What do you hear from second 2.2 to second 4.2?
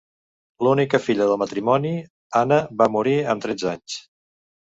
Anna va morir amb tretze anys.